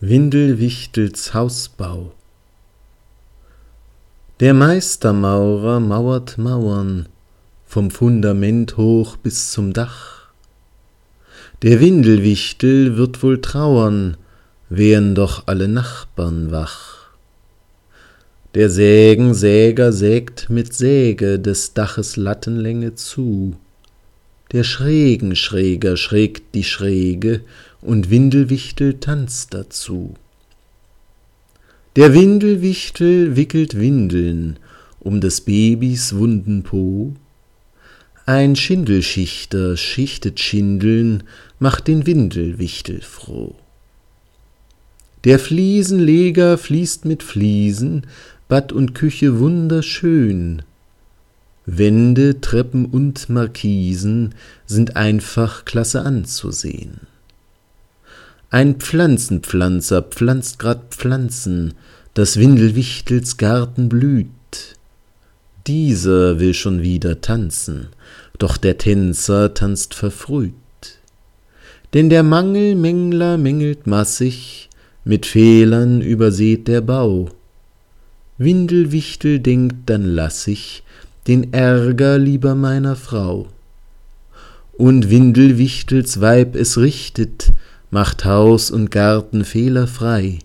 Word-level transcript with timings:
Windelwichtels 0.00 1.32
Hausbau 1.32 2.12
Der 4.40 4.52
Meistermaurer 4.52 5.80
mauert 5.80 6.36
Mauern 6.36 7.08
vom 7.64 7.90
Fundament 7.90 8.76
hoch 8.76 9.16
bis 9.16 9.52
zum 9.52 9.72
Dach. 9.72 10.28
Der 11.62 11.80
Windelwichtel 11.80 12.98
wird 12.98 13.22
wohl 13.22 13.40
trauern, 13.40 14.18
wären 14.68 15.14
doch 15.14 15.44
alle 15.46 15.66
Nachbarn 15.66 16.50
wach. 16.50 17.08
Der 18.54 18.68
Sägensäger 18.68 19.94
sägt 19.94 20.50
mit 20.50 20.74
Säge 20.74 21.38
des 21.38 21.72
Daches 21.72 22.18
Lattenlänge 22.18 22.96
zu. 22.96 23.56
Der 24.52 24.62
Schrägen 24.62 25.36
Schräger 25.36 25.96
schrägt 25.96 26.54
die 26.54 26.64
Schräge 26.64 27.40
und 27.86 28.10
Windelwichtel 28.10 29.00
tanzt 29.00 29.54
dazu. 29.54 30.14
Der 31.96 32.12
Windelwichtel 32.12 33.36
wickelt 33.36 33.78
Windeln 33.78 34.58
um 35.06 35.20
des 35.20 35.42
Babys 35.42 36.16
wunden 36.16 36.64
Po. 36.64 37.14
Ein 38.26 38.56
Schindelschichter 38.56 39.76
schichtet 39.76 40.40
Schindeln, 40.40 41.22
macht 41.60 41.86
den 41.86 42.06
Windelwichtel 42.06 43.00
froh. 43.02 43.54
Der 45.22 45.38
Fliesenleger 45.38 46.58
fließt 46.58 47.04
mit 47.04 47.22
Fliesen, 47.22 48.08
Bad 48.48 48.72
und 48.72 48.96
Küche 48.96 49.38
wunderschön. 49.38 50.62
Wände, 51.66 52.40
Treppen 52.40 52.86
und 52.86 53.28
Markisen 53.28 54.34
sind 54.66 54.96
einfach 54.96 55.64
klasse 55.64 56.02
anzusehen. 56.02 57.00
Ein 58.50 58.76
Pflanzenpflanzer 58.76 60.02
pflanzt 60.02 60.60
grad 60.60 60.94
Pflanzen, 60.94 61.74
das 62.14 62.36
Windelwichtels 62.36 63.38
Garten 63.38 63.88
blüht. 63.88 64.28
Dieser 65.66 66.38
will 66.38 66.54
schon 66.54 66.80
wieder 66.80 67.20
tanzen, 67.20 67.88
doch 68.38 68.56
der 68.56 68.78
Tänzer 68.78 69.52
tanzt 69.52 69.94
verfrüht. 69.94 70.52
Denn 71.92 72.08
der 72.08 72.22
Mangelmängler 72.22 73.36
mängelt 73.36 73.88
massig, 73.88 74.70
mit 75.04 75.26
Fehlern 75.26 76.00
übersät 76.00 76.68
der 76.68 76.82
Bau. 76.82 77.28
Windelwichtel 78.38 79.40
denkt, 79.40 79.76
dann 79.90 80.04
lass 80.04 80.46
ich 80.46 80.84
den 81.26 81.52
Ärger 81.52 82.16
lieber 82.18 82.54
meiner 82.54 82.94
Frau. 82.94 83.48
Und 84.72 85.10
Windelwichtels 85.10 86.20
Weib 86.20 86.54
es 86.54 86.78
richtet, 86.78 87.50
macht 87.90 88.24
Haus 88.24 88.70
und 88.70 88.90
Garten 88.90 89.44
fehlerfrei, 89.44 90.40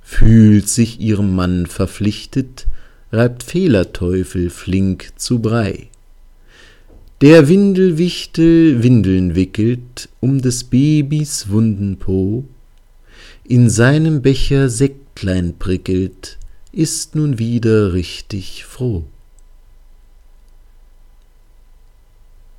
fühlt 0.00 0.68
sich 0.68 1.00
ihrem 1.00 1.34
Mann 1.34 1.66
verpflichtet, 1.66 2.66
reibt 3.12 3.42
Fehlerteufel 3.42 4.50
flink 4.50 5.12
zu 5.16 5.40
Brei. 5.40 5.88
Der 7.20 7.48
Windelwichtel 7.48 8.82
Windeln 8.82 9.34
wickelt 9.34 10.08
um 10.20 10.42
des 10.42 10.64
Babys 10.64 11.50
wunden 11.50 11.98
Po, 11.98 12.44
in 13.44 13.70
seinem 13.70 14.22
Becher 14.22 14.68
Sektlein 14.68 15.54
prickelt, 15.58 16.38
ist 16.72 17.14
nun 17.14 17.38
wieder 17.38 17.92
richtig 17.92 18.64
froh. 18.64 19.04